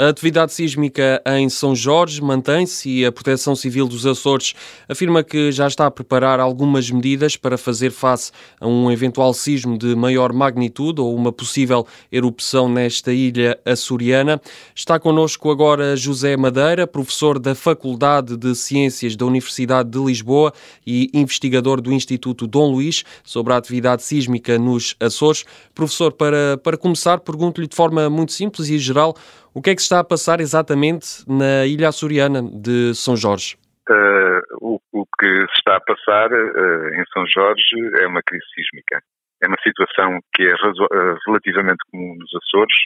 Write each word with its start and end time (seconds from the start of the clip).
A 0.00 0.10
atividade 0.10 0.52
sísmica 0.52 1.20
em 1.26 1.48
São 1.48 1.74
Jorge 1.74 2.22
mantém-se 2.22 2.88
e 2.88 3.04
a 3.04 3.10
Proteção 3.10 3.56
Civil 3.56 3.88
dos 3.88 4.06
Açores 4.06 4.54
afirma 4.88 5.24
que 5.24 5.50
já 5.50 5.66
está 5.66 5.86
a 5.86 5.90
preparar 5.90 6.38
algumas 6.38 6.88
medidas 6.88 7.36
para 7.36 7.58
fazer 7.58 7.90
face 7.90 8.30
a 8.60 8.68
um 8.68 8.92
eventual 8.92 9.34
sismo 9.34 9.76
de 9.76 9.96
maior 9.96 10.32
magnitude 10.32 11.00
ou 11.00 11.12
uma 11.16 11.32
possível 11.32 11.84
erupção 12.12 12.68
nesta 12.68 13.12
ilha 13.12 13.58
açoriana. 13.64 14.40
Está 14.72 15.00
connosco 15.00 15.50
agora 15.50 15.96
José 15.96 16.36
Madeira, 16.36 16.86
professor 16.86 17.36
da 17.36 17.56
Faculdade 17.56 18.36
de 18.36 18.54
Ciências 18.54 19.16
da 19.16 19.26
Universidade 19.26 19.90
de 19.90 19.98
Lisboa 19.98 20.52
e 20.86 21.10
investigador 21.12 21.80
do 21.80 21.92
Instituto 21.92 22.46
Dom 22.46 22.70
Luís 22.70 23.02
sobre 23.24 23.52
a 23.52 23.56
atividade 23.56 24.04
sísmica 24.04 24.60
nos 24.60 24.94
Açores. 25.00 25.44
Professor, 25.74 26.12
para, 26.12 26.56
para 26.62 26.76
começar, 26.76 27.18
pergunto-lhe 27.18 27.66
de 27.66 27.74
forma 27.74 28.08
muito 28.08 28.30
simples 28.30 28.68
e 28.68 28.78
geral 28.78 29.16
o 29.58 29.60
que 29.60 29.70
é 29.70 29.74
que 29.74 29.80
está 29.80 29.98
a 29.98 30.04
passar 30.04 30.38
exatamente 30.38 31.24
na 31.26 31.66
ilha 31.66 31.88
açoriana 31.88 32.40
de 32.40 32.94
São 32.94 33.16
Jorge? 33.16 33.58
Uh, 33.90 34.40
o, 34.60 34.80
o, 34.92 35.04
que 35.18 35.26
se 35.26 35.58
está 35.58 35.78
a 35.78 35.80
passar 35.80 36.30
uh, 36.30 36.94
em 36.94 37.04
São 37.12 37.26
Jorge 37.26 37.74
é 38.00 38.06
uma 38.06 38.22
crise 38.22 38.44
sísmica. 38.54 39.02
É 39.42 39.48
uma 39.48 39.56
situação 39.60 40.20
que 40.32 40.44
é 40.44 40.54
uh, 40.54 41.18
relativamente 41.26 41.78
comum 41.90 42.14
nos 42.14 42.30
Açores, 42.36 42.76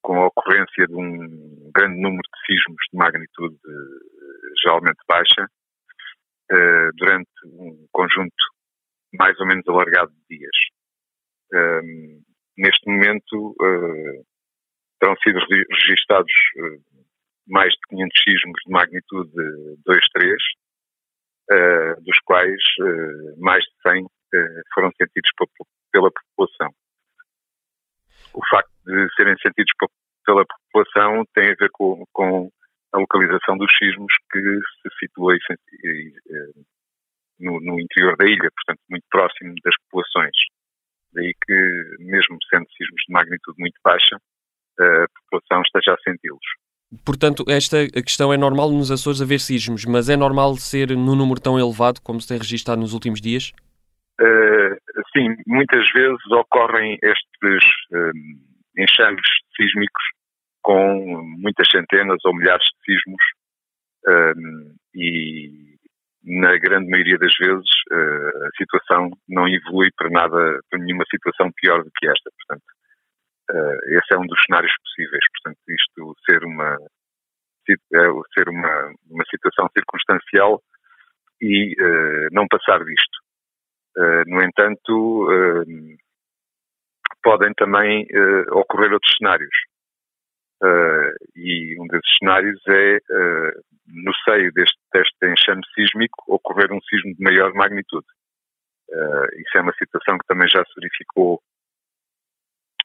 com 0.00 0.22
a 0.22 0.28
ocorrência 0.28 0.86
de 0.86 0.94
um 0.94 1.70
grande 1.74 2.00
número 2.00 2.22
de 2.22 2.46
sismos 2.46 2.82
de 2.90 2.96
magnitude 2.96 3.56
geralmente 4.64 4.96
baixa, 5.06 5.46
durante 6.94 7.28
um 7.44 7.86
conjunto 7.92 8.34
mais 9.12 9.38
ou 9.38 9.46
menos 9.46 9.68
alargado 9.68 10.10
de 10.10 10.38
dias. 10.38 10.56
neste 12.56 12.88
momento, 12.88 13.54
terão 15.00 15.16
sido 15.16 15.38
registados 15.70 16.32
eh, 16.56 16.78
mais 17.46 17.72
de 17.72 17.80
500 17.90 18.22
sismos 18.24 18.60
de 18.64 18.72
magnitude 18.72 19.30
2, 19.84 20.00
3, 20.12 20.32
uh, 21.52 22.02
dos 22.02 22.18
quais 22.24 22.60
mais 23.38 23.62
de 23.62 23.70
100 23.82 24.04
uh, 24.04 24.08
foram 24.74 24.90
sentidos 24.96 25.30
pela 25.92 26.10
população. 26.10 26.74
O 28.34 28.40
facto 28.50 28.70
de 28.84 29.14
serem 29.14 29.36
sentidos 29.38 29.72
pela 30.24 30.44
população 30.44 31.24
tem 31.34 31.52
a 31.52 31.54
ver 31.54 31.70
com, 31.72 32.04
com 32.12 32.50
a 32.92 32.98
localização 32.98 33.56
dos 33.56 33.70
sismos 33.78 34.12
que 34.32 34.40
se 34.40 34.98
situa 34.98 35.34
no, 37.38 37.60
no, 37.60 37.80
interior 37.80 38.16
da 38.16 38.24
ilha, 38.24 38.50
portanto 38.50 38.80
muito 38.90 39.04
próximo 39.10 39.54
das 39.62 39.74
populações. 39.84 40.36
Daí 41.12 41.32
que, 41.46 41.96
mesmo 42.00 42.36
sendo 42.50 42.66
sismos 42.76 43.02
de 43.06 43.12
magnitude 43.12 43.58
muito 43.58 43.78
baixa, 43.82 44.18
a 44.80 45.06
população 45.30 45.62
esteja 45.62 45.94
a 45.94 45.98
senti-los. 46.02 46.46
Portanto, 47.04 47.44
esta 47.48 47.88
questão 47.88 48.32
é 48.32 48.36
normal 48.36 48.70
nos 48.70 48.90
Açores 48.90 49.20
haver 49.20 49.40
sismos, 49.40 49.84
mas 49.84 50.08
é 50.08 50.16
normal 50.16 50.56
ser 50.56 50.90
num 50.90 51.16
número 51.16 51.40
tão 51.40 51.58
elevado 51.58 52.00
como 52.00 52.20
se 52.20 52.28
tem 52.28 52.38
registado 52.38 52.80
nos 52.80 52.92
últimos 52.92 53.20
dias? 53.20 53.52
Uh, 54.20 54.76
sim, 55.12 55.34
muitas 55.46 55.84
vezes 55.92 56.30
ocorrem 56.30 56.96
estes 57.02 57.64
uh, 57.92 58.80
enxames 58.80 59.26
sísmicos 59.56 60.02
com 60.62 61.22
muitas 61.38 61.68
centenas 61.70 62.18
ou 62.24 62.34
milhares 62.34 62.64
de 62.64 62.94
sismos 62.94 63.22
uh, 64.08 64.74
e 64.94 65.76
na 66.24 66.56
grande 66.58 66.90
maioria 66.90 67.18
das 67.18 67.32
vezes 67.38 67.68
uh, 67.92 68.46
a 68.46 68.50
situação 68.56 69.10
não 69.28 69.46
evolui 69.46 69.90
para 69.96 70.10
nada, 70.10 70.60
para 70.70 70.80
nenhuma 70.80 71.04
situação 71.10 71.50
pior 71.60 71.84
do 71.84 71.90
que 71.96 72.08
esta. 72.08 72.30
Uh, 73.56 73.98
esse 73.98 74.12
é 74.12 74.18
um 74.18 74.26
dos 74.26 74.38
cenários 74.46 74.72
possíveis. 74.82 75.24
Portanto, 75.32 75.58
isto 75.68 76.16
ser 76.26 76.44
uma 76.44 76.76
é 77.68 78.08
ser 78.34 78.48
uma, 78.48 78.94
uma 79.10 79.24
situação 79.28 79.68
circunstancial 79.76 80.62
e 81.40 81.74
uh, 81.74 82.28
não 82.32 82.46
passar 82.48 82.84
disto. 82.84 83.18
Uh, 83.96 84.22
no 84.26 84.42
entanto, 84.42 85.26
podem 87.22 87.52
também 87.54 88.06
ocorrer 88.52 88.92
outros 88.92 89.16
cenários. 89.18 89.56
e 91.34 91.80
um 91.80 91.86
desses 91.88 92.18
cenários 92.20 92.60
é, 92.68 92.98
no 93.88 94.12
seio 94.24 94.52
deste, 94.52 94.78
deste 94.92 95.26
enxame 95.26 95.62
sísmico, 95.74 96.22
ocorrer 96.28 96.70
um 96.72 96.80
sismo 96.82 97.14
de 97.14 97.24
maior 97.24 97.52
magnitude. 97.54 98.06
isso 99.38 99.58
é 99.58 99.60
uma 99.60 99.74
situação 99.74 100.18
que 100.18 100.26
também 100.28 100.46
já 100.48 100.62
se 100.64 100.72
verificou 100.78 101.40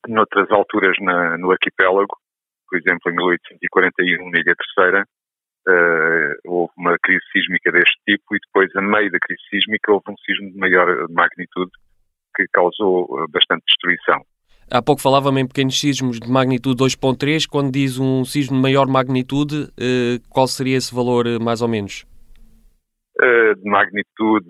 noutras 0.07 0.49
alturas 0.51 0.95
na, 1.01 1.37
no 1.37 1.51
arquipélago, 1.51 2.15
por 2.69 2.77
exemplo, 2.77 3.11
em 3.11 3.15
1841, 3.15 4.29
na 4.29 4.39
Ilha 4.39 4.55
Terceira, 4.55 5.05
uh, 5.67 6.33
houve 6.45 6.71
uma 6.77 6.97
crise 6.99 7.21
sísmica 7.31 7.71
deste 7.71 7.97
tipo 8.07 8.35
e 8.35 8.39
depois, 8.39 8.73
a 8.75 8.81
meio 8.81 9.11
da 9.11 9.19
crise 9.19 9.41
sísmica, 9.49 9.91
houve 9.91 10.05
um 10.09 10.15
sismo 10.25 10.51
de 10.51 10.57
maior 10.57 10.87
magnitude 11.09 11.71
que 12.35 12.45
causou 12.53 13.03
uh, 13.03 13.27
bastante 13.29 13.63
destruição. 13.67 14.21
Há 14.71 14.81
pouco 14.81 15.01
falava-me 15.01 15.41
em 15.41 15.47
pequenos 15.47 15.77
sismos 15.77 16.17
de 16.17 16.29
magnitude 16.29 16.81
2.3. 16.81 17.45
Quando 17.45 17.73
diz 17.73 17.99
um 17.99 18.23
sismo 18.23 18.55
de 18.55 18.61
maior 18.61 18.87
magnitude, 18.87 19.63
uh, 19.63 20.29
qual 20.29 20.47
seria 20.47 20.77
esse 20.77 20.95
valor, 20.95 21.25
mais 21.41 21.61
ou 21.61 21.67
menos? 21.67 22.05
de 23.21 23.69
magnitude 23.69 24.47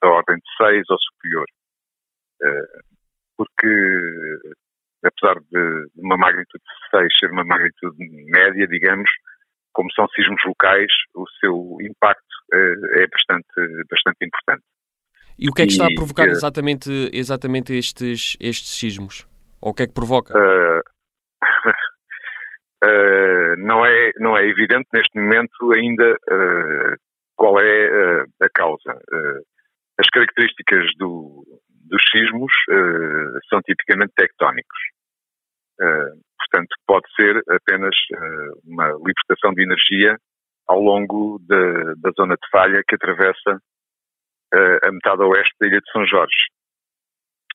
da 0.00 0.08
ordem 0.08 0.36
de 0.36 0.64
6 0.64 0.82
ou 0.88 0.96
superior 0.98 1.44
porque 3.36 3.68
apesar 5.04 5.40
de 5.50 5.88
uma 5.96 6.16
magnitude 6.16 6.62
6 6.90 7.18
ser 7.18 7.30
uma 7.30 7.44
magnitude 7.44 7.96
média, 8.30 8.66
digamos, 8.68 9.10
como 9.72 9.90
são 9.92 10.06
sismos 10.08 10.40
locais, 10.46 10.92
o 11.14 11.24
seu 11.40 11.76
impacto 11.80 12.22
é, 12.52 13.02
é 13.02 13.06
bastante, 13.06 13.84
bastante 13.90 14.24
importante. 14.24 14.62
E 15.38 15.48
o 15.48 15.52
que 15.52 15.62
é 15.62 15.66
que 15.66 15.72
está 15.72 15.86
a 15.86 15.94
provocar 15.94 16.28
eh, 16.28 16.30
exatamente, 16.30 17.10
exatamente 17.12 17.74
estes, 17.74 18.36
estes 18.38 18.76
sismos? 18.76 19.26
Ou 19.60 19.70
o 19.70 19.74
que 19.74 19.84
é 19.84 19.86
que 19.86 19.94
provoca? 19.94 20.34
Uh, 20.36 20.80
uh, 22.84 23.56
não, 23.64 23.84
é, 23.84 24.12
não 24.18 24.36
é 24.36 24.46
evidente 24.46 24.88
neste 24.92 25.18
momento 25.18 25.72
ainda 25.72 26.12
uh, 26.12 26.96
qual 27.34 27.58
é 27.60 28.24
a 28.40 28.48
causa. 28.54 29.00
as 29.98 30.06
características 30.10 30.86
do, 30.98 31.21
uh, 32.40 33.38
são 33.48 33.60
tipicamente 33.62 34.12
tectónicos. 34.16 34.78
Uh, 35.80 36.20
portanto, 36.38 36.74
pode 36.86 37.06
ser 37.14 37.42
apenas 37.48 37.94
uh, 38.14 38.60
uma 38.64 38.88
libertação 38.88 39.54
de 39.54 39.62
energia 39.62 40.16
ao 40.68 40.80
longo 40.80 41.38
de, 41.40 41.94
da 42.00 42.10
zona 42.16 42.34
de 42.34 42.48
falha 42.50 42.82
que 42.86 42.94
atravessa 42.94 43.60
a 44.54 44.92
metade 44.92 45.22
oeste 45.22 45.54
da 45.58 45.66
ilha 45.66 45.80
de 45.80 45.90
São 45.90 46.06
Jorge. 46.06 46.44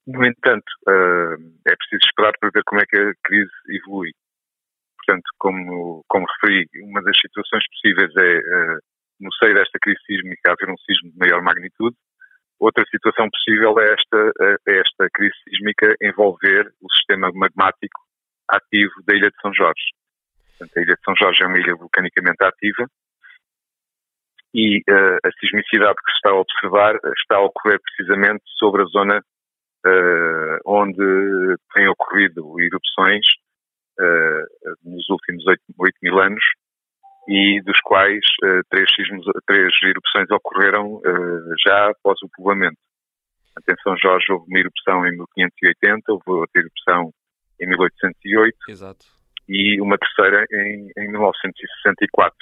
No 0.07 0.25
entanto, 0.25 0.65
é 0.88 1.75
preciso 1.75 1.99
esperar 2.05 2.33
para 2.39 2.49
ver 2.51 2.63
como 2.65 2.81
é 2.81 2.85
que 2.88 2.97
a 2.97 3.13
crise 3.23 3.51
evolui. 3.69 4.09
Portanto, 4.97 5.29
como, 5.38 6.03
como 6.07 6.25
referi, 6.25 6.65
uma 6.81 7.03
das 7.03 7.15
situações 7.21 7.63
possíveis 7.69 8.11
é, 8.17 8.39
no 9.19 9.31
seio 9.35 9.53
desta 9.53 9.77
crise 9.79 9.99
sísmica, 10.07 10.51
haver 10.51 10.69
um 10.69 10.77
sismo 10.77 11.11
de 11.11 11.17
maior 11.19 11.41
magnitude, 11.44 11.95
Outra 12.59 12.84
situação 12.90 13.29
possível 13.29 13.79
é 13.79 13.94
esta, 13.94 14.31
é 14.68 14.79
esta 14.79 15.07
crise 15.13 15.35
sísmica 15.47 15.95
envolver 16.01 16.72
o 16.81 16.91
sistema 16.95 17.31
magmático 17.34 18.01
ativo 18.50 18.94
da 19.06 19.13
Ilha 19.16 19.29
de 19.29 19.41
São 19.41 19.53
Jorge. 19.53 19.94
Portanto, 20.57 20.78
a 20.78 20.81
Ilha 20.81 20.95
de 20.95 21.01
São 21.03 21.16
Jorge 21.16 21.44
é 21.44 21.47
uma 21.47 21.59
ilha 21.59 21.75
vulcanicamente 21.75 22.44
ativa 22.44 22.88
e 24.53 24.79
uh, 24.90 25.19
a 25.23 25.31
sismicidade 25.40 25.95
que 26.03 26.12
se 26.12 26.18
está 26.18 26.29
a 26.31 26.40
observar 26.40 26.95
está 27.19 27.36
a 27.36 27.45
ocorrer 27.45 27.80
precisamente 27.80 28.44
sobre 28.57 28.81
a 28.81 28.86
zona 28.86 29.19
uh, 29.19 30.59
onde 30.65 31.56
têm 31.75 31.88
ocorrido 31.88 32.59
erupções 32.59 33.25
uh, 34.00 34.75
nos 34.83 35.07
últimos 35.09 35.45
8, 35.45 35.62
8 35.77 35.95
mil 36.01 36.19
anos 36.19 36.44
e 37.27 37.62
dos 37.62 37.79
quais 37.81 38.24
uh, 38.44 38.62
três, 38.69 38.88
sismos, 38.95 39.25
três 39.45 39.74
erupções 39.83 40.29
ocorreram 40.31 40.95
uh, 40.95 41.53
já 41.65 41.89
após 41.89 42.18
o 42.24 42.29
povoamento. 42.35 42.77
Em 43.69 43.75
São 43.83 43.95
Jorge 44.01 44.25
houve 44.31 44.45
uma 44.47 44.59
erupção 44.59 45.06
em 45.06 45.12
1580, 45.12 46.12
houve 46.12 46.24
outra 46.27 46.62
erupção 46.62 47.12
em 47.59 47.68
1808 47.68 48.56
Exato. 48.69 49.06
e 49.50 49.81
uma 49.81 49.97
terceira 49.97 50.45
em, 50.53 50.89
em 50.97 51.12
1964. 51.12 52.35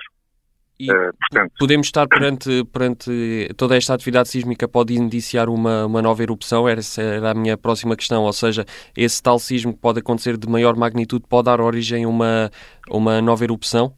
E 0.77 0.91
uh, 0.91 1.13
portanto, 1.17 1.53
podemos 1.57 1.87
estar 1.87 2.05
perante, 2.05 2.63
perante 2.65 3.49
toda 3.57 3.77
esta 3.77 3.93
atividade 3.93 4.27
sísmica 4.27 4.67
pode 4.67 4.93
indiciar 4.93 5.49
uma, 5.49 5.85
uma 5.85 6.01
nova 6.01 6.21
erupção? 6.21 6.67
Essa 6.67 7.01
era 7.01 7.31
a 7.31 7.33
minha 7.33 7.57
próxima 7.57 7.95
questão, 7.95 8.23
ou 8.23 8.33
seja, 8.33 8.65
esse 8.95 9.23
tal 9.23 9.39
sismo 9.39 9.73
que 9.73 9.79
pode 9.79 9.99
acontecer 9.99 10.37
de 10.37 10.47
maior 10.49 10.75
magnitude 10.75 11.25
pode 11.27 11.45
dar 11.45 11.61
origem 11.61 12.03
a 12.03 12.07
uma, 12.09 12.51
uma 12.89 13.21
nova 13.21 13.43
erupção? 13.43 13.95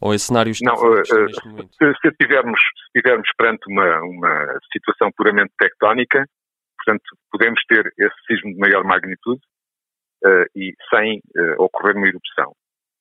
Ou 0.00 0.14
esse 0.14 0.26
cenário 0.26 0.50
está 0.50 0.70
Não, 0.70 0.76
uh, 0.76 1.04
se, 1.04 1.14
se, 1.34 1.94
se 2.00 2.10
tivermos 2.20 2.60
perante 3.36 3.62
uma, 3.68 4.00
uma 4.02 4.58
situação 4.72 5.10
puramente 5.16 5.52
tectónica, 5.58 6.24
portanto, 6.78 7.04
podemos 7.30 7.60
ter 7.68 7.92
esse 7.98 8.16
sismo 8.26 8.52
de 8.52 8.58
maior 8.58 8.84
magnitude, 8.84 9.40
e 10.56 10.74
sem 10.90 11.20
ocorrer 11.58 11.96
uma 11.96 12.08
erupção. 12.08 12.52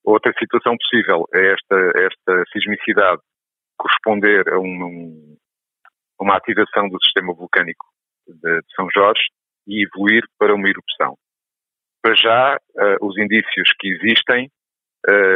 Outra 0.03 0.31
situação 0.37 0.75
possível 0.77 1.25
é 1.33 1.53
esta, 1.53 1.75
esta 1.95 2.43
sismicidade 2.53 3.19
corresponder 3.77 4.47
a 4.53 4.59
um, 4.59 5.37
uma 6.19 6.35
ativação 6.35 6.89
do 6.89 6.97
sistema 7.03 7.33
vulcânico 7.33 7.85
de, 8.27 8.61
de 8.61 8.75
São 8.75 8.87
Jorge 8.93 9.21
e 9.67 9.85
evoluir 9.85 10.23
para 10.37 10.55
uma 10.55 10.67
erupção. 10.69 11.15
Para 12.01 12.15
já, 12.15 12.55
uh, 12.55 13.05
os 13.05 13.17
indícios 13.17 13.69
que 13.79 13.89
existem 13.89 14.45
uh, 14.45 14.49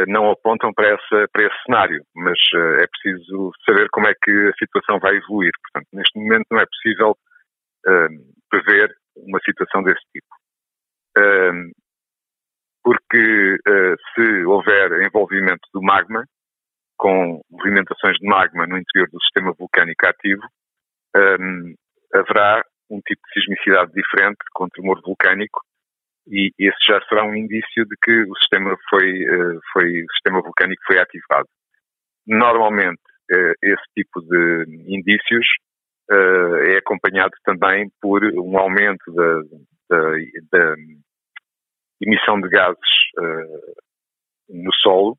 não 0.08 0.30
apontam 0.30 0.72
para, 0.72 0.96
para 1.32 1.46
esse 1.46 1.62
cenário, 1.64 2.04
mas 2.14 2.38
uh, 2.54 2.80
é 2.80 2.86
preciso 2.86 3.52
saber 3.64 3.88
como 3.90 4.08
é 4.08 4.14
que 4.22 4.30
a 4.30 4.52
situação 4.58 4.98
vai 4.98 5.16
evoluir. 5.16 5.52
Portanto, 5.62 5.88
neste 5.92 6.18
momento 6.18 6.46
não 6.50 6.60
é 6.60 6.66
possível 6.66 7.16
prever 8.50 8.94
uma 9.16 9.40
situação 9.44 9.82
desse 9.82 10.02
tipo. 10.12 10.26
porque 12.84 13.58
se 14.14 14.44
houver 14.44 15.02
envolvimento 15.02 15.68
do 15.74 15.82
magma, 15.82 16.24
com 16.96 17.40
movimentações 17.50 18.16
de 18.18 18.26
magma 18.26 18.66
no 18.66 18.78
interior 18.78 19.08
do 19.10 19.20
sistema 19.22 19.52
vulcânico 19.58 20.06
ativo, 20.06 20.42
haverá 22.14 22.62
um 22.90 23.00
tipo 23.00 23.20
de 23.26 23.40
sismicidade 23.40 23.92
diferente, 23.92 24.38
com 24.52 24.68
tremor 24.68 25.00
vulcânico, 25.02 25.60
e 26.26 26.52
esse 26.58 26.78
já 26.86 27.00
será 27.08 27.24
um 27.24 27.34
indício 27.34 27.84
de 27.84 27.96
que 28.02 28.22
o 28.22 28.36
sistema 28.38 28.76
foi, 28.88 29.22
eh, 29.22 29.58
foi 29.72 30.02
o 30.02 30.12
sistema 30.12 30.40
vulcânico 30.40 30.82
foi 30.86 30.98
ativado. 30.98 31.48
Normalmente 32.26 33.02
eh, 33.30 33.54
esse 33.62 33.84
tipo 33.96 34.20
de 34.22 34.64
indícios 34.86 35.46
eh, 36.10 36.74
é 36.74 36.76
acompanhado 36.78 37.32
também 37.44 37.90
por 38.00 38.22
um 38.24 38.56
aumento 38.56 39.12
da, 39.12 39.42
da, 39.90 40.10
da 40.52 40.74
emissão 42.00 42.40
de 42.40 42.48
gases 42.48 43.02
no 44.48 44.72
solo 44.74 45.16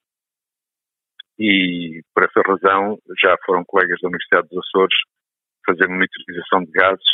e 1.39 2.01
por 2.13 2.23
essa 2.23 2.41
razão 2.45 2.97
já 3.21 3.35
foram 3.45 3.63
colegas 3.65 3.99
da 4.01 4.07
Universidade 4.09 4.47
dos 4.49 4.65
Açores 4.67 4.95
fazer 5.65 5.87
monitorização 5.87 6.63
de 6.63 6.71
gases, 6.71 7.05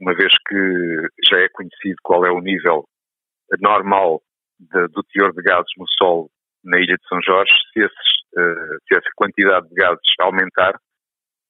uma 0.00 0.14
vez 0.14 0.32
que 0.48 1.08
já 1.28 1.38
é 1.38 1.48
conhecido 1.48 1.96
qual 2.02 2.24
é 2.24 2.30
o 2.30 2.40
nível 2.40 2.86
normal 3.60 4.22
de, 4.58 4.88
do 4.88 5.02
teor 5.04 5.32
de 5.32 5.42
gases 5.42 5.70
no 5.76 5.86
solo 5.98 6.30
na 6.64 6.78
ilha 6.78 6.96
de 6.96 7.08
São 7.08 7.20
Jorge, 7.22 7.52
se, 7.72 7.80
esses, 7.80 8.08
uh, 8.36 8.78
se, 8.86 8.94
essa 8.94 9.10
quantidade 9.16 9.68
de 9.68 9.74
gases 9.74 10.00
aumentar, 10.20 10.78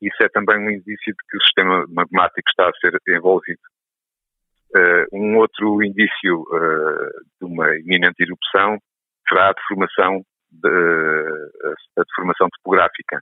isso 0.01 0.17
é 0.23 0.29
também 0.31 0.59
um 0.59 0.71
indício 0.71 1.13
de 1.13 1.25
que 1.29 1.37
o 1.37 1.43
sistema 1.43 1.87
magmático 1.89 2.49
está 2.49 2.69
a 2.69 2.73
ser 2.81 2.99
envolvido. 3.09 3.61
Uh, 4.75 5.05
um 5.13 5.37
outro 5.37 5.83
indício 5.83 6.41
uh, 6.41 7.25
de 7.41 7.47
uma 7.47 7.77
iminente 7.77 8.23
erupção 8.23 8.79
será 9.29 9.51
a 9.51 9.53
deformação, 9.53 10.23
de, 10.51 10.69
a 11.99 12.03
deformação 12.03 12.49
topográfica. 12.57 13.21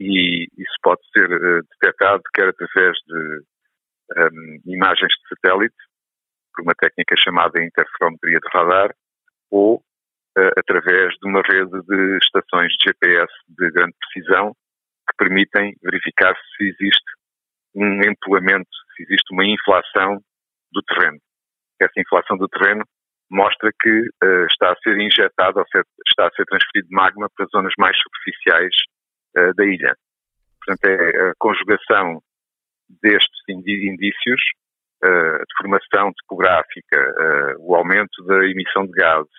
E 0.00 0.44
isso 0.56 0.74
pode 0.82 1.02
ser 1.12 1.28
detectado 1.28 2.22
quer 2.34 2.48
através 2.48 2.96
de 3.06 3.42
um, 4.16 4.72
imagens 4.72 5.12
de 5.12 5.28
satélite, 5.28 5.76
por 6.60 6.62
uma 6.62 6.74
técnica 6.74 7.14
chamada 7.16 7.62
interferometria 7.62 8.38
de 8.38 8.48
radar 8.52 8.94
ou 9.50 9.76
uh, 9.76 10.52
através 10.58 11.14
de 11.14 11.28
uma 11.28 11.40
rede 11.42 11.70
de 11.86 12.18
estações 12.22 12.72
de 12.72 12.84
GPS 12.88 13.32
de 13.48 13.70
grande 13.70 13.94
precisão 13.98 14.52
que 15.08 15.16
permitem 15.16 15.74
verificar 15.82 16.34
se 16.56 16.64
existe 16.64 17.12
um 17.74 18.02
empolamento, 18.02 18.68
se 18.94 19.02
existe 19.04 19.32
uma 19.32 19.44
inflação 19.44 20.20
do 20.72 20.82
terreno. 20.82 21.18
Essa 21.80 21.98
inflação 21.98 22.36
do 22.36 22.48
terreno 22.48 22.84
mostra 23.30 23.70
que 23.80 23.90
uh, 23.90 24.46
está 24.50 24.72
a 24.72 24.76
ser 24.82 24.98
injetado, 24.98 25.60
ou 25.60 25.66
seja, 25.72 25.84
está 26.06 26.26
a 26.26 26.32
ser 26.32 26.44
transferido 26.44 26.88
magma 26.90 27.28
para 27.34 27.46
zonas 27.46 27.72
mais 27.78 27.96
superficiais 27.96 28.74
uh, 29.38 29.54
da 29.54 29.64
ilha. 29.64 29.96
Portanto, 30.58 30.84
é 30.84 31.30
a 31.30 31.32
conjugação 31.38 32.20
destes 33.02 33.40
indícios 33.48 34.40
a 35.02 35.44
deformação 35.48 36.12
topográfica, 36.18 37.14
o 37.58 37.74
aumento 37.74 38.22
da 38.24 38.44
emissão 38.46 38.86
de 38.86 38.92
gases 38.92 39.30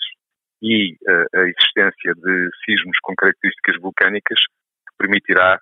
e 0.62 0.96
a 1.08 1.42
existência 1.42 2.14
de 2.16 2.50
sismos 2.66 2.98
com 3.02 3.16
características 3.16 3.80
vulcânicas 3.82 4.40
permitirá 4.98 5.60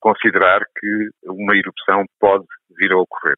considerar 0.00 0.60
que 0.78 1.10
uma 1.24 1.56
erupção 1.56 2.04
pode 2.20 2.44
vir 2.78 2.92
a 2.92 2.98
ocorrer. 2.98 3.36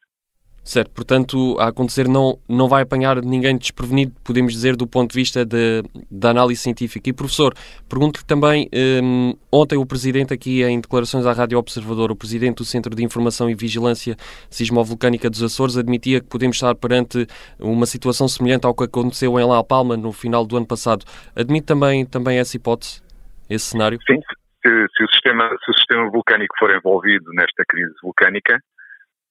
Certo, 0.67 0.91
portanto, 0.91 1.55
a 1.59 1.69
acontecer 1.69 2.09
não, 2.09 2.37
não 2.45 2.67
vai 2.67 2.83
apanhar 2.83 3.21
ninguém 3.21 3.57
desprevenido, 3.57 4.11
podemos 4.21 4.51
dizer, 4.51 4.75
do 4.75 4.85
ponto 4.85 5.11
de 5.11 5.15
vista 5.15 5.45
de, 5.45 5.81
da 6.11 6.31
análise 6.31 6.61
científica. 6.61 7.09
E, 7.09 7.13
professor, 7.13 7.53
pergunto-lhe 7.87 8.25
também, 8.25 8.69
um, 9.01 9.33
ontem 9.49 9.77
o 9.77 9.85
Presidente, 9.85 10.33
aqui 10.33 10.63
em 10.63 10.81
declarações 10.81 11.25
à 11.25 11.31
Rádio 11.31 11.57
Observador, 11.57 12.11
o 12.11 12.17
Presidente 12.17 12.57
do 12.57 12.65
Centro 12.65 12.93
de 12.93 13.01
Informação 13.01 13.49
e 13.49 13.55
Vigilância 13.55 14.17
Sismovolcânica 14.49 15.29
dos 15.29 15.41
Açores, 15.41 15.77
admitia 15.77 16.19
que 16.19 16.27
podemos 16.27 16.57
estar 16.57 16.75
perante 16.75 17.25
uma 17.57 17.85
situação 17.85 18.27
semelhante 18.27 18.67
ao 18.67 18.75
que 18.75 18.83
aconteceu 18.83 19.39
em 19.39 19.45
La 19.45 19.63
Palma 19.63 19.95
no 19.95 20.11
final 20.11 20.45
do 20.45 20.57
ano 20.57 20.67
passado. 20.67 21.05
Admite 21.33 21.65
também, 21.65 22.05
também 22.05 22.39
essa 22.39 22.57
hipótese, 22.57 23.01
esse 23.49 23.67
cenário? 23.67 23.97
Sim, 24.05 24.19
se, 24.61 24.69
se, 24.97 25.03
o 25.05 25.07
sistema, 25.13 25.47
se 25.63 25.71
o 25.71 25.73
sistema 25.77 26.11
vulcânico 26.11 26.53
for 26.59 26.75
envolvido 26.75 27.31
nesta 27.31 27.63
crise 27.65 27.93
vulcânica, 28.03 28.59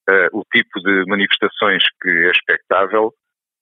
uh, 0.08 0.38
o 0.38 0.42
tipo 0.52 0.80
de 0.80 1.04
manifestações 1.06 1.82
que 2.00 2.08
é 2.08 2.30
expectável 2.30 3.08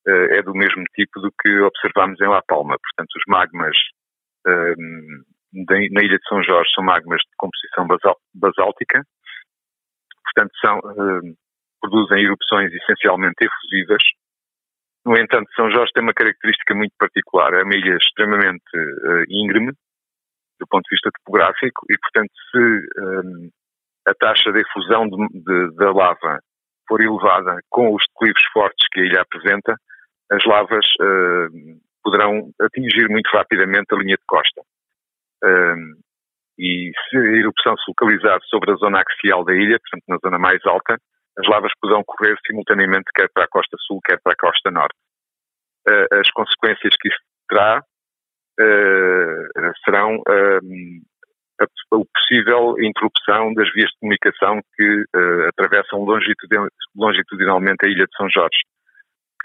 uh, 0.07 0.35
é 0.35 0.43
do 0.43 0.55
mesmo 0.55 0.83
tipo 0.95 1.21
do 1.21 1.31
que 1.41 1.61
observamos 1.61 2.21
em 2.21 2.29
La 2.29 2.43
Palma. 2.47 2.77
Portanto, 2.79 3.15
os 3.17 3.23
magmas 3.29 3.77
uh, 4.47 5.25
na 5.53 6.03
Ilha 6.03 6.19
de 6.19 6.29
São 6.29 6.43
Jorge 6.43 6.71
são 6.75 6.85
magmas 6.85 7.21
de 7.21 7.37
composição 7.37 7.87
basal, 7.87 8.17
basáltica, 8.35 9.03
portanto, 10.25 10.53
são, 10.61 10.81
produzem 11.81 12.25
erupções 12.25 12.73
essencialmente 12.73 13.37
efusivas. 13.41 14.03
No 15.07 15.17
entanto, 15.17 15.49
São 15.55 15.71
Jorge 15.71 15.93
tem 15.93 16.03
uma 16.03 16.13
característica 16.13 16.75
muito 16.75 16.93
particular. 16.99 17.55
É 17.55 17.63
uma 17.63 17.77
ilha 17.77 17.97
extremamente 17.97 18.65
íngreme, 19.29 19.71
do 20.59 20.67
ponto 20.69 20.83
de 20.89 20.97
vista 20.97 21.11
topográfico, 21.13 21.87
e, 21.89 21.97
portanto, 21.99 22.33
se 22.51 23.45
a 24.07 24.15
taxa 24.15 24.53
de 24.53 24.61
efusão 24.61 25.09
da 25.77 25.93
lava 25.93 26.41
for 26.89 27.01
elevada 27.01 27.59
com 27.71 27.95
os 27.95 28.03
declives 28.13 28.45
fortes 28.53 28.87
que 28.93 29.01
a 29.01 29.05
ilha 29.05 29.23
apresenta, 29.23 29.75
as 30.31 30.45
lavas 30.45 30.87
uh, 31.01 31.81
poderão 32.03 32.51
atingir 32.61 33.09
muito 33.09 33.29
rapidamente 33.33 33.87
a 33.93 33.97
linha 33.97 34.17
de 34.17 34.25
costa. 34.27 34.61
Uh, 35.43 36.05
e 36.59 36.93
se 37.09 37.17
a 37.17 37.21
erupção 37.21 37.77
se 37.77 37.85
localizar 37.89 38.39
sobre 38.45 38.73
a 38.73 38.77
zona 38.77 39.01
axial 39.01 39.45
da 39.45 39.55
ilha, 39.55 39.79
portanto 39.81 40.05
na 40.09 40.19
zona 40.19 40.39
mais 40.39 40.65
alta, 40.67 40.97
as 41.39 41.49
lavas 41.49 41.73
poderão 41.81 42.05
correr 42.05 42.37
simultaneamente 42.47 43.11
quer 43.15 43.29
para 43.33 43.45
a 43.45 43.49
costa 43.49 43.77
sul, 43.87 44.01
quer 44.05 44.21
para 44.23 44.33
a 44.33 44.37
costa 44.37 44.71
norte. 44.71 44.97
Uh, 45.89 46.21
as 46.21 46.31
consequências 46.31 46.95
que 47.01 47.09
isso 47.09 47.19
terá 47.49 47.83
serão 49.85 50.23
a, 51.61 51.67
possível 51.91 52.75
interrupção 52.81 53.53
das 53.55 53.71
vias 53.73 53.91
de 53.91 53.99
comunicação 54.01 54.61
que 54.75 55.01
uh, 55.17 55.49
atravessam 55.49 56.05
longitudinal, 56.05 56.69
longitudinalmente 56.97 57.85
a 57.85 57.89
ilha 57.89 58.07
de 58.07 58.17
São 58.17 58.29
Jorge, 58.29 58.59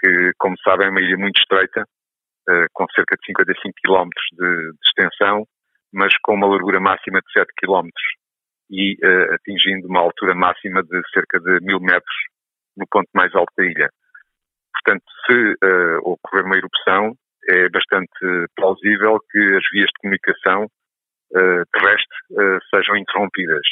que, 0.00 0.32
como 0.38 0.56
sabem, 0.64 0.88
é 0.88 0.90
uma 0.90 1.00
ilha 1.00 1.16
muito 1.16 1.38
estreita, 1.40 1.82
uh, 1.82 2.66
com 2.72 2.86
cerca 2.94 3.16
de 3.16 3.26
55 3.26 3.74
km 3.84 4.08
de, 4.32 4.46
de, 4.46 4.78
extensão, 4.86 5.44
mas 5.92 6.12
com 6.22 6.34
uma 6.34 6.48
largura 6.48 6.80
máxima 6.80 7.20
de 7.20 7.32
7 7.32 7.48
km 7.56 7.88
e 8.70 8.94
uh, 8.94 9.34
atingindo 9.34 9.88
uma 9.88 10.00
altura 10.00 10.34
máxima 10.34 10.82
de 10.82 11.02
cerca 11.12 11.38
de 11.40 11.64
1000 11.64 11.80
metros 11.80 12.16
no 12.76 12.86
ponto 12.90 13.08
mais 13.14 13.34
alto 13.34 13.52
da 13.56 13.64
ilha. 13.64 13.90
Portanto, 14.72 15.04
se 15.26 15.54
ocorrer 16.04 16.46
uma 16.46 16.56
erupção, 16.56 17.12
é 17.48 17.68
bastante 17.68 18.08
plausível 18.56 19.18
que 19.30 19.38
as 19.38 19.64
vias 19.72 19.86
de 19.86 20.00
comunicação 20.00 20.68
uh, 21.32 21.64
terrestre 21.72 22.16
uh, 22.32 22.58
sejam 22.70 22.96
interrompidas. 22.96 23.66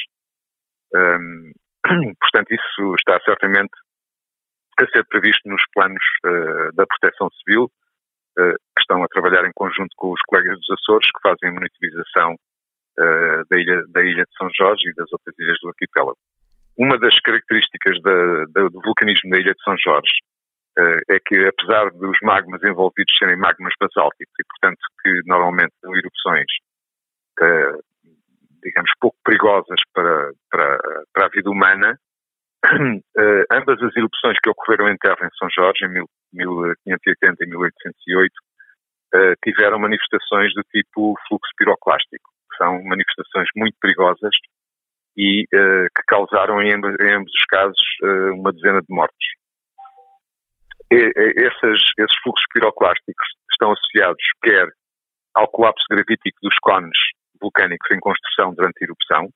Um, 0.94 1.52
portanto, 2.20 2.50
isso 2.52 2.94
está 2.96 3.20
certamente 3.24 3.72
a 4.80 4.86
ser 4.86 5.04
previsto 5.06 5.48
nos 5.48 5.62
planos 5.74 6.02
uh, 6.24 6.74
da 6.74 6.86
Proteção 6.86 7.28
Civil, 7.42 7.70
que 8.38 8.80
estão 8.82 9.02
a 9.02 9.08
trabalhar 9.08 9.44
em 9.44 9.52
conjunto 9.52 9.90
com 9.96 10.12
os 10.12 10.20
colegas 10.28 10.56
dos 10.60 10.78
Açores, 10.78 11.10
que 11.10 11.20
fazem 11.20 11.50
a 11.50 11.52
monitorização 11.52 12.36
da, 13.50 13.58
ilha, 13.58 13.82
da 13.88 14.00
ilha 14.00 14.22
de 14.22 14.36
São 14.38 14.48
Jorge 14.54 14.88
e 14.88 14.94
das 14.94 15.10
outras 15.10 15.34
ilhas 15.40 15.58
do 15.60 15.70
arquipélago. 15.70 16.16
Uma 16.78 16.96
das 17.00 17.18
características 17.18 18.00
da, 18.00 18.44
da, 18.54 18.68
do 18.68 18.80
vulcanismo 18.80 19.30
da 19.30 19.38
ilha 19.38 19.52
de 19.52 19.62
São 19.64 19.74
Jorge 19.76 20.12
é 21.10 21.18
que, 21.18 21.34
apesar 21.48 21.90
dos 21.90 22.16
magmas 22.22 22.62
envolvidos 22.62 23.12
serem 23.18 23.36
magmas 23.36 23.74
basálticos 23.80 24.34
e, 24.38 24.44
portanto, 24.46 24.78
que 25.02 25.20
normalmente 25.26 25.74
são 25.82 25.96
erupções 25.96 26.46
digamos, 28.62 28.90
pouco 29.00 29.16
perigosas 29.24 29.80
para, 29.92 30.32
para, 30.50 30.78
para 31.12 31.26
a 31.26 31.28
vida 31.28 31.50
humana, 31.50 31.98
uh, 32.64 33.44
ambas 33.52 33.82
as 33.82 33.96
erupções 33.96 34.36
que 34.42 34.50
ocorreram 34.50 34.88
em 34.88 34.96
terra 34.96 35.26
em 35.26 35.36
São 35.38 35.48
Jorge, 35.50 35.84
em 35.84 36.04
1580 36.32 37.44
e 37.44 37.48
1808, 37.48 38.32
uh, 39.14 39.34
tiveram 39.44 39.78
manifestações 39.78 40.52
do 40.54 40.62
tipo 40.74 41.14
fluxo 41.28 41.52
piroclástico, 41.56 42.30
que 42.50 42.56
são 42.56 42.82
manifestações 42.84 43.48
muito 43.56 43.76
perigosas 43.80 44.34
e 45.16 45.44
que 45.50 46.02
causaram 46.06 46.62
em 46.62 46.72
ambos, 46.74 46.94
os 46.94 47.44
casos 47.50 47.82
uma 48.34 48.52
dezena 48.52 48.80
de 48.80 48.86
mortes. 48.88 49.28
Esses 50.92 52.14
fluxos 52.22 52.46
piroclásticos 52.54 53.26
estão 53.50 53.72
associados 53.72 54.22
quer 54.44 54.68
ao 55.34 55.48
colapso 55.48 55.84
gravítico 55.90 56.38
dos 56.40 56.56
cones 56.62 56.96
vulcânicos 57.40 57.90
em 57.90 58.00
construção 58.00 58.54
durante 58.54 58.82
a 58.82 58.84
erupção, 58.84 59.28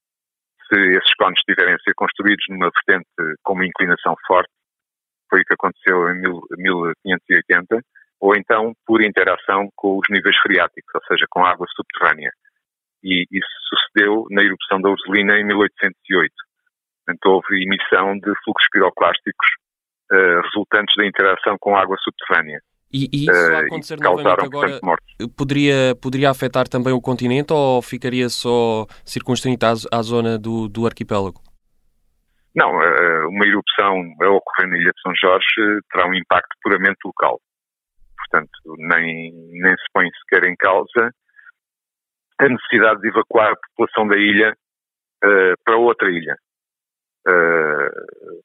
se 0.69 0.79
esses 0.97 1.15
cones 1.15 1.39
estiverem 1.39 1.75
a 1.75 1.79
ser 1.79 1.93
construídos 1.95 2.45
numa 2.49 2.71
vertente 2.71 3.09
com 3.43 3.55
uma 3.55 3.67
inclinação 3.67 4.15
forte, 4.27 4.51
foi 5.29 5.41
o 5.41 5.45
que 5.45 5.55
aconteceu 5.55 6.09
em 6.11 6.21
1580, 6.57 7.81
ou 8.21 8.37
então 8.37 8.73
por 8.87 9.03
interação 9.03 9.69
com 9.75 9.99
os 9.99 10.07
níveis 10.11 10.37
freáticos, 10.39 10.95
ou 10.95 11.05
seja, 11.09 11.27
com 11.31 11.45
água 11.45 11.67
subterrânea. 11.75 12.31
E 13.03 13.25
isso 13.31 13.49
sucedeu 13.69 14.27
na 14.31 14.43
erupção 14.43 14.81
da 14.81 14.91
Ursulina 14.91 15.39
em 15.39 15.45
1808. 15.45 16.33
Portanto, 17.05 17.27
houve 17.27 17.65
emissão 17.65 18.15
de 18.15 18.33
fluxos 18.45 18.69
piroclásticos 18.71 19.49
uh, 20.13 20.41
resultantes 20.43 20.95
da 20.97 21.07
interação 21.07 21.57
com 21.59 21.77
água 21.77 21.97
subterrânea. 21.99 22.61
E, 22.93 23.09
e 23.13 23.25
isso 23.25 23.53
uh, 23.53 23.57
acontecer 23.57 23.99
novamente 24.01 24.45
agora 24.45 24.81
poderia, 25.37 25.95
poderia 26.01 26.31
afetar 26.31 26.69
também 26.69 26.93
o 26.93 27.01
continente 27.01 27.53
ou 27.53 27.81
ficaria 27.81 28.29
só 28.29 28.87
circunscrito 29.05 29.65
à, 29.65 29.73
à 29.91 30.03
zona 30.03 30.39
do, 30.39 30.69
do 30.69 30.87
arquipélago? 30.87 31.41
Não, 32.55 32.69
uh, 32.69 33.29
uma 33.31 33.47
erupção 33.47 33.95
a 34.21 34.29
ocorrer 34.29 34.69
na 34.69 34.77
Ilha 34.77 34.93
de 34.93 35.01
São 35.01 35.13
Jorge 35.19 35.81
terá 35.91 36.07
um 36.07 36.15
impacto 36.15 36.55
puramente 36.63 36.99
local 37.05 37.41
portanto, 38.33 38.77
nem, 38.79 39.33
nem 39.53 39.73
se 39.73 39.85
põe 39.93 40.09
sequer 40.21 40.49
em 40.49 40.57
causa 40.57 41.15
a 42.39 42.49
necessidade 42.49 43.01
de 43.03 43.09
evacuar 43.09 43.53
a 43.53 43.57
população 43.57 44.09
da 44.09 44.17
ilha 44.17 44.57
uh, 45.25 45.55
para 45.65 45.77
outra 45.77 46.11
ilha. 46.11 46.37
Uh, 47.29 48.43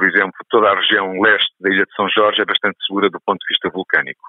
por 0.00 0.08
exemplo, 0.08 0.32
toda 0.48 0.70
a 0.70 0.76
região 0.76 1.12
leste 1.20 1.52
da 1.60 1.68
ilha 1.68 1.84
de 1.84 1.94
São 1.94 2.08
Jorge 2.08 2.40
é 2.40 2.46
bastante 2.46 2.78
segura 2.86 3.10
do 3.10 3.20
ponto 3.20 3.38
de 3.38 3.52
vista 3.52 3.68
vulcânico. 3.68 4.22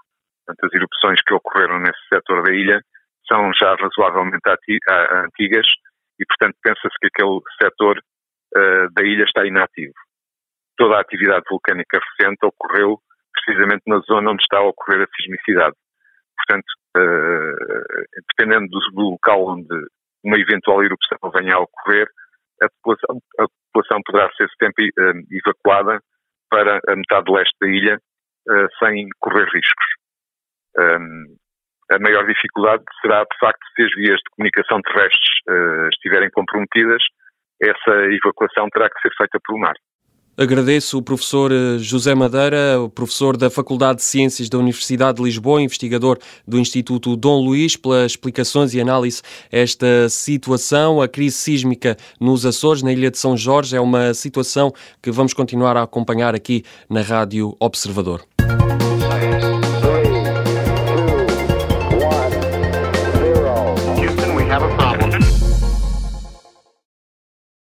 Portanto, 0.43 0.65
as 0.65 0.73
erupções 0.73 1.21
que 1.25 1.33
ocorreram 1.33 1.79
nesse 1.79 2.01
setor 2.13 2.43
da 2.43 2.51
ilha 2.51 2.81
são 3.25 3.53
já 3.53 3.73
razoavelmente 3.75 4.43
antigas 4.45 5.65
e, 6.19 6.25
portanto, 6.25 6.57
pensa-se 6.61 6.99
que 6.99 7.07
aquele 7.07 7.39
setor 7.61 7.97
uh, 7.97 8.91
da 8.93 9.01
ilha 9.01 9.23
está 9.23 9.47
inativo. 9.47 9.93
Toda 10.75 10.97
a 10.97 11.01
atividade 11.01 11.45
vulcânica 11.49 12.01
recente 12.19 12.45
ocorreu 12.45 12.99
precisamente 13.31 13.83
na 13.87 13.99
zona 13.99 14.31
onde 14.31 14.43
está 14.43 14.57
a 14.57 14.67
ocorrer 14.67 15.07
a 15.07 15.15
sismicidade. 15.15 15.75
Portanto, 16.35 16.67
uh, 16.97 18.21
dependendo 18.27 18.67
do, 18.67 18.79
do, 18.91 19.09
local 19.11 19.47
onde 19.47 19.87
uma 20.21 20.37
eventual 20.37 20.83
erupção 20.83 21.31
venha 21.33 21.55
a 21.55 21.61
ocorrer, 21.61 22.09
a 22.61 22.67
população, 22.67 23.21
a 23.39 23.45
população 23.71 24.01
poderá 24.05 24.29
ser 24.33 24.47
sempre 24.61 24.89
uh, 24.89 25.13
evacuada 25.31 26.01
para 26.49 26.79
a 26.87 26.95
metade 26.95 27.31
leste 27.31 27.55
da 27.61 27.67
ilha 27.67 27.97
uh, 27.97 28.67
sem 28.79 29.07
correr 29.19 29.45
riscos. 29.45 29.85
Um, 30.77 31.35
a 31.91 31.99
maior 31.99 32.25
dificuldade 32.25 32.83
será, 33.01 33.23
de 33.23 33.37
facto, 33.39 33.59
se 33.75 33.83
as 33.83 33.93
vias 33.95 34.17
de 34.17 34.29
comunicação 34.35 34.81
terrestres 34.81 35.89
estiverem 35.91 36.29
comprometidas, 36.31 37.03
essa 37.61 37.91
evacuação 38.13 38.69
terá 38.69 38.89
que 38.89 39.01
ser 39.01 39.13
feita 39.17 39.37
pelo 39.45 39.59
mar. 39.59 39.75
Agradeço 40.41 40.97
o 40.97 41.03
professor 41.03 41.51
eh, 41.51 41.77
José 41.77 42.15
Madeira, 42.15 42.89
professor 42.95 43.37
da 43.37 43.47
Faculdade 43.47 43.97
de 43.99 44.05
Ciências 44.05 44.49
da 44.49 44.57
Universidade 44.57 45.17
de 45.17 45.23
Lisboa, 45.23 45.61
investigador 45.61 46.17
do 46.47 46.57
Instituto 46.57 47.15
Dom 47.15 47.45
Luís, 47.45 47.75
pelas 47.75 48.13
explicações 48.13 48.73
e 48.73 48.81
análise 48.81 49.21
esta 49.51 50.09
situação. 50.09 50.99
A 50.99 51.07
crise 51.07 51.35
sísmica 51.35 51.95
nos 52.19 52.43
Açores, 52.43 52.81
na 52.81 52.91
Ilha 52.91 53.11
de 53.11 53.19
São 53.19 53.37
Jorge, 53.37 53.75
é 53.75 53.79
uma 53.79 54.15
situação 54.15 54.73
que 54.99 55.11
vamos 55.11 55.31
continuar 55.31 55.77
a 55.77 55.83
acompanhar 55.83 56.33
aqui 56.33 56.63
na 56.89 57.03
Rádio 57.03 57.55
Observador. 57.59 58.25